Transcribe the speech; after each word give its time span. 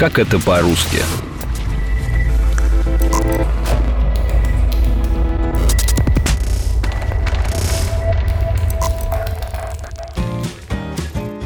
Как 0.00 0.18
это 0.18 0.38
по-русски? 0.40 0.96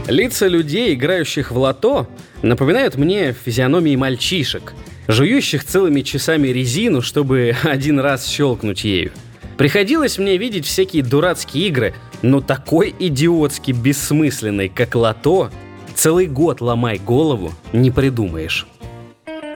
Лица 0.07 0.47
людей, 0.47 0.95
играющих 0.95 1.51
в 1.51 1.59
лото, 1.59 2.09
напоминают 2.43 2.95
мне 2.95 3.33
физиономии 3.33 3.97
мальчишек, 3.97 4.73
жующих 5.09 5.65
целыми 5.65 6.03
часами 6.03 6.47
резину, 6.47 7.03
чтобы 7.03 7.57
один 7.65 7.99
раз 7.99 8.29
щелкнуть 8.29 8.85
ею. 8.85 9.11
Приходилось 9.57 10.17
мне 10.17 10.37
видеть 10.37 10.65
всякие 10.65 11.03
дурацкие 11.03 11.67
игры, 11.67 11.95
но 12.23 12.41
такой 12.41 12.95
идиотски 13.01 13.73
бессмысленный, 13.73 14.69
как 14.69 14.95
лото, 14.95 15.51
целый 15.95 16.27
год 16.27 16.61
ломай 16.61 16.99
голову, 16.99 17.53
не 17.73 17.91
придумаешь. 17.91 18.67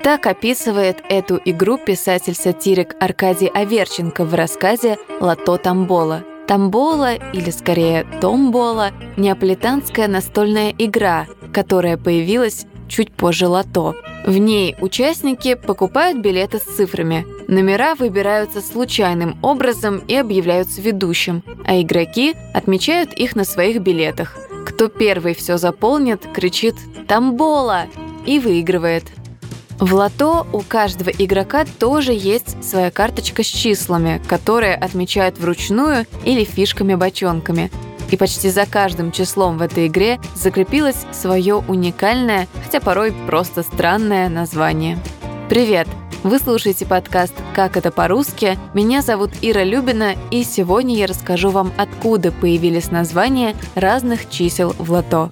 Так 0.03 0.27
описывает 0.27 1.03
эту 1.09 1.41
игру 1.45 1.77
писатель-сатирик 1.77 2.97
Аркадий 3.01 3.49
Аверченко 3.49 4.25
в 4.25 4.33
рассказе 4.35 4.97
«Лото 5.21 5.59
Тамбола». 5.59 6.25
Тамбола, 6.47 7.17
или 7.35 7.51
скорее 7.51 8.07
Томбола, 8.23 8.93
неаполитанская 9.19 10.09
настольная 10.09 10.75
игра, 10.79 11.27
которая 11.53 11.99
появилась 11.99 12.65
чуть 12.89 13.13
позже 13.13 13.49
лото. 13.49 13.95
В 14.25 14.39
ней 14.39 14.75
участники 14.81 15.55
покупают 15.55 16.21
билеты 16.21 16.59
с 16.59 16.63
цифрами. 16.63 17.27
Номера 17.49 17.95
выбираются 17.95 18.63
случайным 18.63 19.39
образом 19.43 19.99
и 20.09 20.15
объявляются 20.15 20.81
ведущим, 20.81 21.45
а 21.67 21.81
игроки 21.83 22.35
отмечают 22.55 23.13
их 23.13 23.37
на 23.37 23.45
своих 23.45 23.83
билетах. 23.83 24.38
Кто 24.69 24.89
первый 24.89 25.35
все 25.35 25.57
заполнит, 25.57 26.27
кричит 26.33 26.77
«Тамбола!» 27.09 27.87
и 28.27 28.39
выигрывает– 28.39 29.05
в 29.79 29.95
лото 29.95 30.45
у 30.53 30.61
каждого 30.61 31.11
игрока 31.11 31.65
тоже 31.65 32.13
есть 32.13 32.63
своя 32.65 32.91
карточка 32.91 33.45
с 33.45 33.47
числами, 33.47 34.21
которые 34.27 34.75
отмечают 34.75 35.39
вручную 35.39 36.05
или 36.25 36.43
фишками-бочонками. 36.43 37.71
И 38.11 38.17
почти 38.17 38.51
за 38.51 38.67
каждым 38.67 39.13
числом 39.13 39.59
в 39.59 39.63
этой 39.63 39.87
игре 39.87 40.19
закрепилось 40.35 41.07
свое 41.13 41.57
уникальное, 41.57 42.49
хотя 42.65 42.81
порой 42.81 43.13
просто 43.29 43.63
странное 43.63 44.29
название. 44.29 44.99
Привет! 45.49 45.87
Вы 46.25 46.41
слушаете 46.41 46.85
подкаст 46.85 47.33
«Как 47.55 47.77
это 47.77 47.93
по-русски?». 47.93 48.59
Меня 48.75 49.03
зовут 49.03 49.31
Ира 49.41 49.63
Любина, 49.63 50.17
и 50.33 50.43
сегодня 50.43 50.97
я 50.97 51.07
расскажу 51.07 51.51
вам, 51.51 51.73
откуда 51.77 52.33
появились 52.33 52.91
названия 52.91 53.55
разных 53.77 54.29
чисел 54.29 54.75
в 54.79 54.91
лото. 54.91 55.31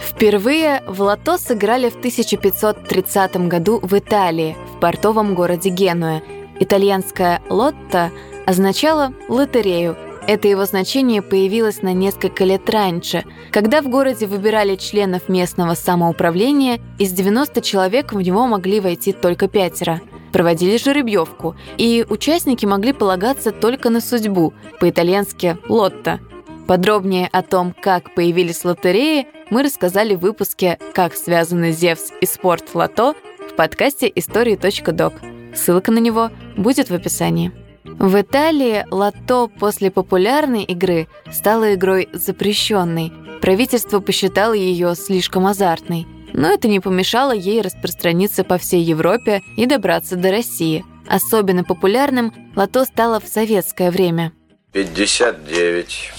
Впервые 0.00 0.82
в 0.86 1.02
лото 1.02 1.36
сыграли 1.36 1.90
в 1.90 1.96
1530 1.96 3.36
году 3.48 3.80
в 3.82 3.98
Италии, 3.98 4.56
в 4.74 4.80
портовом 4.80 5.34
городе 5.34 5.68
Генуя. 5.68 6.22
Итальянское 6.58 7.42
«лотто» 7.50 8.10
означало 8.46 9.12
«лотерею», 9.28 9.94
это 10.26 10.48
его 10.48 10.64
значение 10.64 11.20
появилось 11.20 11.82
на 11.82 11.92
несколько 11.92 12.44
лет 12.44 12.70
раньше, 12.70 13.24
когда 13.50 13.82
в 13.82 13.88
городе 13.88 14.26
выбирали 14.26 14.76
членов 14.76 15.28
местного 15.28 15.74
самоуправления, 15.74 16.80
из 16.98 17.12
90 17.12 17.60
человек 17.60 18.14
в 18.14 18.20
него 18.22 18.46
могли 18.46 18.80
войти 18.80 19.12
только 19.12 19.48
пятеро. 19.48 20.00
Проводили 20.34 20.78
жеребьевку, 20.78 21.54
и 21.78 22.04
участники 22.10 22.66
могли 22.66 22.92
полагаться 22.92 23.52
только 23.52 23.88
на 23.88 24.00
судьбу, 24.00 24.52
по-итальянски 24.80 25.58
«лотто». 25.68 26.18
Подробнее 26.66 27.28
о 27.30 27.42
том, 27.42 27.72
как 27.80 28.12
появились 28.16 28.64
лотереи, 28.64 29.28
мы 29.50 29.62
рассказали 29.62 30.16
в 30.16 30.18
выпуске 30.18 30.80
«Как 30.92 31.14
связаны 31.14 31.70
Зевс 31.70 32.10
и 32.20 32.26
спорт 32.26 32.74
лото» 32.74 33.14
в 33.48 33.54
подкасте 33.54 34.10
истории.док. 34.12 35.12
Ссылка 35.54 35.92
на 35.92 36.00
него 36.00 36.30
будет 36.56 36.90
в 36.90 36.94
описании. 36.94 37.52
В 37.84 38.20
Италии 38.20 38.86
лото 38.90 39.46
после 39.46 39.92
популярной 39.92 40.64
игры 40.64 41.06
стала 41.30 41.74
игрой 41.74 42.08
запрещенной. 42.12 43.12
Правительство 43.40 44.00
посчитало 44.00 44.54
ее 44.54 44.96
слишком 44.96 45.46
азартной. 45.46 46.08
Но 46.34 46.52
это 46.52 46.66
не 46.66 46.80
помешало 46.80 47.30
ей 47.30 47.62
распространиться 47.62 48.42
по 48.42 48.58
всей 48.58 48.82
Европе 48.82 49.40
и 49.56 49.66
добраться 49.66 50.16
до 50.16 50.32
России. 50.32 50.84
Особенно 51.06 51.62
популярным 51.62 52.34
лото 52.56 52.84
стало 52.84 53.20
в 53.20 53.28
советское 53.28 53.92
время. 53.92 54.32
59 54.72 56.12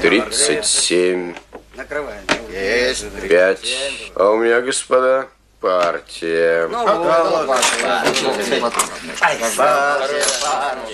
37. 0.00 1.34
Накрываем. 1.74 2.20
Есть. 2.52 3.06
Пять. 3.26 4.12
А 4.14 4.30
у 4.30 4.36
меня, 4.36 4.60
господа, 4.60 5.28
партия. 5.60 6.68
Ну, 6.68 6.84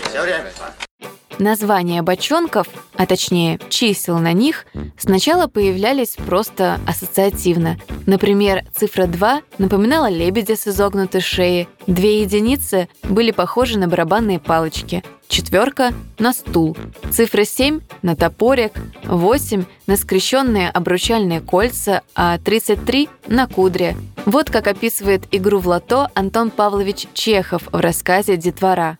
Все 0.09 0.23
время. 0.23 0.53
Названия 1.41 2.03
бочонков, 2.03 2.69
а 2.97 3.07
точнее 3.07 3.59
чисел 3.71 4.19
на 4.19 4.35
них, 4.35 4.67
сначала 4.99 5.47
появлялись 5.47 6.17
просто 6.27 6.79
ассоциативно. 6.87 7.79
Например, 8.07 8.65
цифра 8.77 9.07
2 9.07 9.41
напоминала 9.57 10.11
лебедя 10.11 10.55
с 10.55 10.69
изогнутой 10.69 11.23
шеей, 11.23 11.69
две 11.87 12.21
единицы 12.21 12.89
были 13.03 13.31
похожи 13.31 13.79
на 13.79 13.89
барабанные 13.89 14.39
палочки, 14.39 15.03
четверка— 15.29 15.95
на 16.19 16.35
стул, 16.35 16.77
цифра 17.11 17.45
7— 17.45 17.81
на 18.03 18.17
топорик, 18.17 18.73
8— 19.05 19.65
на 19.87 19.97
скрещенные 19.97 20.69
обручальные 20.69 21.41
кольца, 21.41 22.03
а 22.15 22.37
33— 22.39 23.09
на 23.29 23.47
кудре. 23.47 23.97
Вот 24.27 24.51
как 24.51 24.67
описывает 24.67 25.23
игру 25.31 25.59
в 25.59 25.69
лото 25.69 26.09
Антон 26.15 26.51
Павлович 26.51 27.07
Чехов 27.15 27.63
в 27.73 27.81
рассказе 27.81 28.37
«Детвора». 28.37 28.99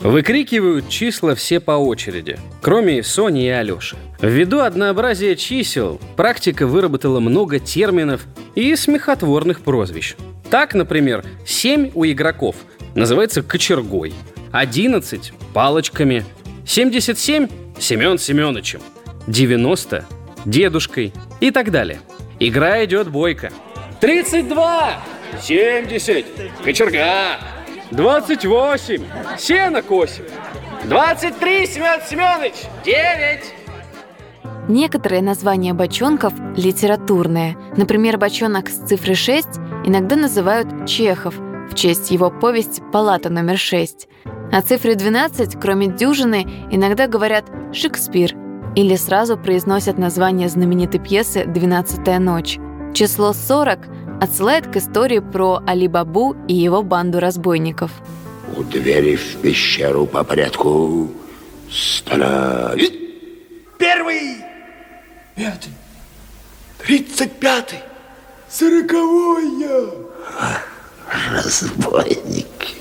Выкрикивают 0.00 0.88
числа 0.88 1.34
все 1.34 1.60
по 1.60 1.72
очереди, 1.72 2.38
кроме 2.62 3.02
Сони 3.02 3.44
и 3.44 3.48
Алёши. 3.48 3.96
Ввиду 4.22 4.60
однообразия 4.60 5.36
чисел, 5.36 6.00
практика 6.16 6.66
выработала 6.66 7.20
много 7.20 7.58
терминов 7.58 8.26
и 8.54 8.74
смехотворных 8.76 9.60
прозвищ. 9.60 10.16
Так, 10.50 10.74
например, 10.74 11.24
7 11.46 11.92
у 11.94 12.06
игроков 12.06 12.56
называется 12.94 13.42
кочергой, 13.42 14.14
11– 14.52 15.32
палочками, 15.54 16.24
77– 16.66 17.48
Семен 17.78 18.18
Семеновичем, 18.18 18.80
90– 19.26 20.04
дедушкой 20.46 21.12
и 21.40 21.50
так 21.50 21.70
далее. 21.70 22.00
Игра 22.38 22.82
идет 22.84 23.08
бойко. 23.08 23.52
32, 24.00 25.02
70, 25.42 26.24
кочерга, 26.64 27.38
28. 27.90 29.02
Сено 29.38 29.82
косим. 29.82 30.24
23, 30.84 31.66
Семен 31.66 32.00
Семенович. 32.08 32.54
9. 32.84 33.54
Некоторые 34.68 35.22
названия 35.22 35.74
бочонков 35.74 36.32
литературные. 36.56 37.56
Например, 37.76 38.16
бочонок 38.16 38.68
с 38.68 38.86
цифрой 38.86 39.16
6 39.16 39.46
иногда 39.84 40.14
называют 40.14 40.86
Чехов 40.86 41.34
в 41.36 41.74
честь 41.74 42.10
его 42.10 42.30
повести 42.30 42.82
«Палата 42.92 43.28
номер 43.28 43.54
6». 43.54 44.06
О 44.52 44.62
цифре 44.62 44.94
12, 44.94 45.58
кроме 45.60 45.88
дюжины, 45.88 46.46
иногда 46.70 47.08
говорят 47.08 47.46
«Шекспир» 47.72 48.34
или 48.76 48.94
сразу 48.94 49.36
произносят 49.36 49.98
название 49.98 50.48
знаменитой 50.48 51.00
пьесы 51.00 51.44
«Двенадцатая 51.44 52.20
ночь». 52.20 52.58
Число 52.94 53.32
40 53.32 53.80
отсылает 54.20 54.66
к 54.66 54.76
истории 54.76 55.20
про 55.20 55.62
Али-Бабу 55.66 56.36
и 56.48 56.54
его 56.54 56.82
банду 56.82 57.20
разбойников. 57.20 57.90
У 58.56 58.62
двери 58.62 59.16
в 59.16 59.36
пещеру 59.36 60.06
по 60.06 60.24
порядку 60.24 61.10
стоять. 61.70 62.92
Первый, 63.78 64.36
пятый, 65.34 65.72
тридцать 66.78 67.32
пятый, 67.32 67.78
сороковой 68.48 69.66
Разбойники. 71.32 72.76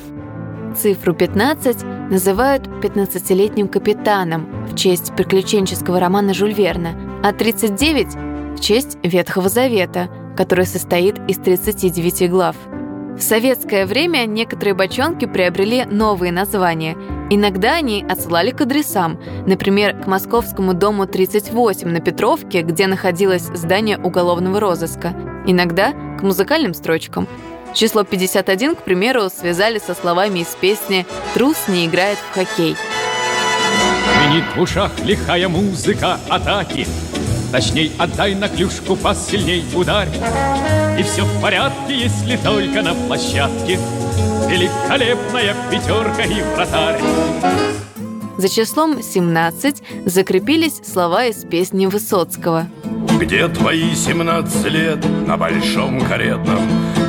Цифру 0.78 1.14
15 1.14 1.84
называют 2.12 2.68
15-летним 2.68 3.68
капитаном 3.68 4.68
в 4.68 4.76
честь 4.76 5.16
приключенческого 5.16 6.00
романа 6.00 6.34
Жюль 6.34 6.54
Верна, 6.54 6.92
а 7.24 7.34
39— 7.34 8.08
в 8.58 8.62
честь 8.62 8.98
Ветхого 9.04 9.50
Завета, 9.50 10.10
который 10.40 10.66
состоит 10.66 11.20
из 11.28 11.38
39 11.38 12.30
глав. 12.32 12.56
В 13.18 13.20
советское 13.20 13.86
время 13.86 14.26
некоторые 14.26 14.74
бочонки 14.74 15.26
приобрели 15.26 15.84
новые 15.84 16.32
названия. 16.32 16.96
Иногда 17.30 17.74
они 17.74 18.06
отсылали 18.10 18.52
к 18.52 18.62
адресам, 18.62 19.20
например, 19.46 20.02
к 20.02 20.08
Московскому 20.08 20.74
дому 20.74 21.08
38 21.08 21.90
на 21.90 22.00
Петровке, 22.00 22.62
где 22.62 22.88
находилось 22.88 23.50
здание 23.54 23.98
уголовного 23.98 24.62
розыска. 24.62 25.14
Иногда 25.46 25.92
к 25.92 26.22
музыкальным 26.22 26.74
строчкам. 26.74 27.28
Число 27.74 28.06
51, 28.06 28.78
к 28.78 28.84
примеру, 28.84 29.30
связали 29.30 29.78
со 29.78 29.94
словами 29.94 30.40
из 30.40 30.56
песни 30.56 31.06
«Трус 31.34 31.68
не 31.68 31.86
играет 31.86 32.18
в 32.18 32.34
хоккей». 32.34 32.78
Звенит 34.24 34.46
в 34.56 34.62
ушах 34.62 34.92
лихая 35.04 35.50
музыка 35.50 36.18
атаки, 36.30 36.88
Точней, 37.52 37.92
отдай 37.98 38.36
на 38.36 38.48
клюшку 38.48 38.96
посильней 38.96 39.64
ударь. 39.74 40.10
И 41.00 41.04
все 41.04 41.24
в 41.24 41.42
порядке, 41.42 41.98
если 41.98 42.38
только 42.38 42.82
на 42.82 42.94
площадке. 42.94 43.80
Великолепная 44.48 45.56
пятерка 45.72 46.24
и 46.24 46.42
вратарь 46.56 47.00
За 48.40 48.48
числом 48.48 49.04
17 49.04 49.84
закрепились 50.06 50.80
слова 50.86 51.26
из 51.26 51.44
песни 51.44 51.88
Высоцкого. 51.88 52.70
Где 53.20 53.50
твои 53.50 53.94
17 53.94 54.72
лет 54.72 55.06
на 55.28 55.36
большом 55.36 56.00
каретном? 56.00 56.62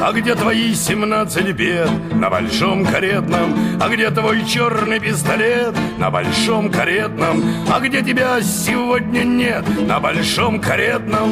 А 0.03 0.11
где 0.11 0.35
твои 0.35 0.75
17 0.75 1.53
бед 1.55 1.89
на 2.13 2.31
большом 2.31 2.85
каретном? 2.85 3.57
А 3.81 3.89
где 3.89 4.11
твой 4.11 4.45
черный 4.45 4.99
пистолет 4.99 5.77
на 5.99 6.11
большом 6.11 6.69
каретном? 6.69 7.45
А 7.73 7.79
где 7.79 8.03
тебя 8.03 8.43
сегодня 8.43 9.23
нет 9.23 9.65
на 9.87 10.01
большом 10.01 10.61
каретном? 10.61 11.31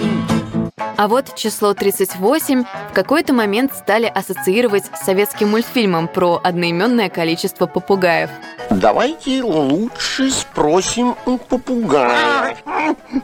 А 0.99 1.07
вот 1.07 1.37
число 1.37 1.75
38 1.75 2.65
в 2.91 2.93
какой-то 2.93 3.33
момент 3.33 3.73
стали 3.73 4.07
ассоциировать 4.07 4.87
с 4.87 5.05
советским 5.05 5.51
мультфильмом 5.51 6.09
про 6.09 6.41
одноименное 6.43 7.09
количество 7.09 7.67
попугаев. 7.67 8.31
Давайте 8.69 9.45
лучше 9.45 10.29
спросим 10.33 11.15
у 11.25 11.39
попугая. 11.39 12.57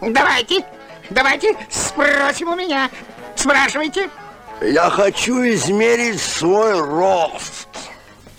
Давайте, 0.01 0.65
давайте 1.11 1.57
спросим 1.69 2.51
у 2.51 2.55
меня. 2.55 2.89
Спрашивайте. 3.35 4.09
Я 4.61 4.89
хочу 4.89 5.43
измерить 5.43 6.23
свой 6.23 6.81
рост. 6.81 7.67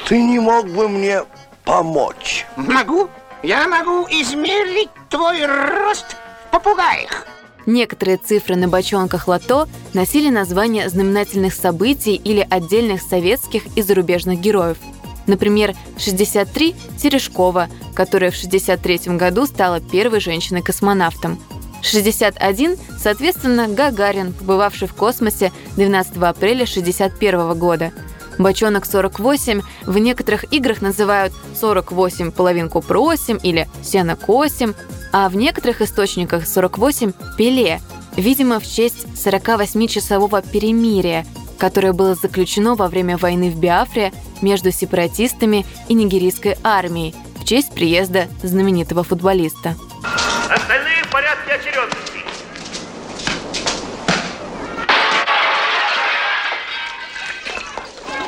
Ты 0.08 0.22
не 0.22 0.40
мог 0.40 0.66
бы 0.70 0.88
мне 0.88 1.24
помочь? 1.66 2.46
Могу. 2.56 3.10
Я 3.44 3.68
могу 3.68 4.08
измерить 4.08 4.92
твой 5.10 5.46
рост 5.46 6.16
в 6.48 6.52
попугаях. 6.52 7.28
Некоторые 7.66 8.18
цифры 8.18 8.56
на 8.56 8.68
бочонках 8.68 9.28
лото 9.28 9.68
носили 9.94 10.30
названия 10.30 10.88
знаменательных 10.90 11.54
событий 11.54 12.16
или 12.16 12.46
отдельных 12.50 13.02
советских 13.02 13.64
и 13.76 13.82
зарубежных 13.82 14.40
героев. 14.40 14.78
Например, 15.28 15.74
63– 15.98 16.76
Терешкова, 17.02 17.70
которая 17.96 18.30
в 18.30 18.36
63 18.36 19.18
году 19.18 19.48
стала 19.48 19.80
первой 19.80 20.20
женщиной-космонавтом. 20.20 21.42
61, 21.82 22.78
соответственно, 23.00 23.68
Гагарин, 23.68 24.34
побывавший 24.34 24.88
в 24.88 24.94
космосе 24.94 25.52
12 25.76 26.18
апреля 26.18 26.66
61 26.66 27.58
года. 27.58 27.92
Бочонок 28.38 28.86
48 28.86 29.62
в 29.86 29.98
некоторых 29.98 30.52
играх 30.52 30.82
называют 30.82 31.34
48 31.60 32.32
половинку 32.32 32.82
просим 32.82 33.38
или 33.38 33.68
сено 33.82 34.16
косим, 34.16 34.76
а 35.18 35.30
в 35.30 35.38
некоторых 35.38 35.80
источниках 35.80 36.46
48 36.46 37.14
Пеле, 37.38 37.80
видимо, 38.18 38.60
в 38.60 38.68
честь 38.68 39.06
48-часового 39.16 40.42
перемирия, 40.42 41.26
которое 41.58 41.94
было 41.94 42.16
заключено 42.16 42.76
во 42.76 42.90
время 42.90 43.18
войны 43.18 43.50
в 43.50 43.58
Биафре 43.58 44.12
между 44.42 44.74
сепаратистами 44.74 45.66
и 45.88 45.94
нигерийской 45.94 46.58
армией 46.66 47.16
в 47.40 47.46
честь 47.46 47.72
приезда 47.74 48.28
знаменитого 48.44 49.06
футболиста. 49.06 49.78
Остальные 50.50 51.02
в 51.06 51.10
порядке 51.10 51.54
очередности. 51.54 52.20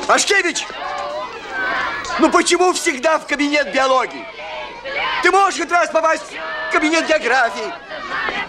Ашкевич! 0.08 0.66
Ну 2.20 2.32
почему 2.32 2.72
всегда 2.72 3.20
в 3.20 3.28
кабинет 3.28 3.74
биологии? 3.74 4.26
Ты 5.22 5.32
можешь 5.32 5.60
хоть 5.60 5.72
раз 5.72 5.90
попасть 5.90 6.24
кабинет 6.72 7.08
географии. 7.08 7.74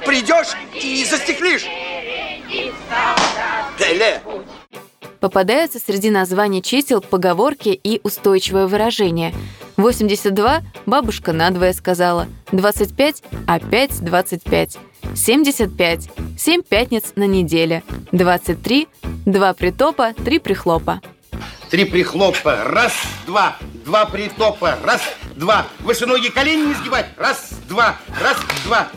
Придешь 0.04 0.56
и 0.74 1.04
застеклишь. 1.04 1.66
Пеле! 3.78 4.20
Попадаются 5.20 5.78
среди 5.78 6.10
названий 6.10 6.62
чисел 6.62 7.00
поговорки 7.00 7.68
и 7.70 8.00
устойчивое 8.04 8.66
выражение. 8.66 9.34
82 9.76 10.62
бабушка 10.86 11.32
надвое 11.32 11.72
сказала, 11.72 12.28
25 12.52 13.22
опять 13.46 14.00
25, 14.00 14.78
75 15.14 16.10
7 16.38 16.62
пятниц 16.62 17.12
на 17.16 17.26
неделе, 17.26 17.82
23 18.12 18.88
два 19.26 19.54
притопа, 19.54 20.14
три 20.14 20.38
прихлопа. 20.38 21.00
Три 21.70 21.84
прихлопа. 21.84 22.64
Раз, 22.64 22.92
два. 23.26 23.56
Два 23.84 24.06
притопа. 24.06 24.78
Раз, 24.84 25.02
два. 25.38 25.66
Выше 25.80 26.06
ноги 26.06 26.28
колени 26.28 26.68
не 26.68 26.74
сгибать. 26.74 27.06
Раз, 27.16 27.50
два. 27.68 27.96
Раз, 28.20 28.36
два. 28.64 28.88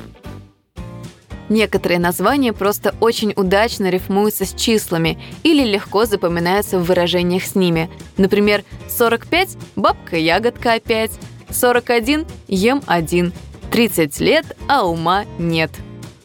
Некоторые 1.50 2.00
названия 2.00 2.54
просто 2.54 2.96
очень 3.02 3.34
удачно 3.36 3.90
рифмуются 3.90 4.46
с 4.46 4.54
числами 4.54 5.22
или 5.44 5.66
легко 5.66 6.06
запоминаются 6.06 6.80
в 6.80 6.86
выражениях 6.86 7.44
с 7.44 7.56
ними. 7.56 7.90
Например, 8.18 8.64
45– 8.90 9.58
бабка-ягодка 9.76 10.74
опять, 10.74 11.12
41– 11.50 12.26
ем 12.48 12.82
один, 12.88 13.34
30 13.70 14.20
лет, 14.22 14.58
а 14.70 14.86
ума 14.86 15.26
нет. 15.38 15.72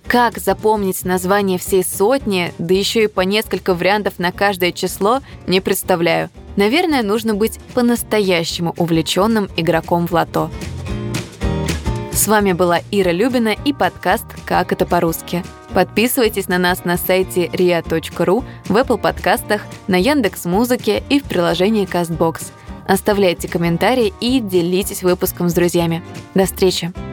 Как 0.06 0.38
запомнить 0.38 1.04
название 1.04 1.58
всей 1.58 1.82
сотни, 1.82 2.54
да 2.58 2.72
еще 2.72 3.04
и 3.04 3.08
по 3.08 3.22
несколько 3.22 3.74
вариантов 3.74 4.20
на 4.20 4.30
каждое 4.30 4.70
число, 4.70 5.22
не 5.48 5.60
представляю. 5.60 6.30
Наверное, 6.56 7.02
нужно 7.02 7.34
быть 7.34 7.60
по-настоящему 7.74 8.74
увлеченным 8.76 9.48
игроком 9.56 10.06
в 10.06 10.12
лото. 10.12 10.50
С 12.12 12.28
вами 12.28 12.52
была 12.52 12.80
Ира 12.90 13.12
Любина 13.12 13.54
и 13.64 13.74
подкаст 13.74 14.24
«Как 14.46 14.72
это 14.72 14.86
по-русски». 14.86 15.44
Подписывайтесь 15.74 16.48
на 16.48 16.56
нас 16.56 16.86
на 16.86 16.96
сайте 16.96 17.46
ria.ru, 17.48 18.44
в 18.68 18.76
Apple 18.76 18.98
подкастах, 18.98 19.62
на 19.86 19.96
Яндекс 19.96 20.46
Музыке 20.46 21.02
и 21.10 21.20
в 21.20 21.24
приложении 21.24 21.86
CastBox. 21.86 22.44
Оставляйте 22.88 23.48
комментарии 23.48 24.14
и 24.20 24.40
делитесь 24.40 25.02
выпуском 25.02 25.50
с 25.50 25.52
друзьями. 25.52 26.02
До 26.34 26.46
встречи! 26.46 27.05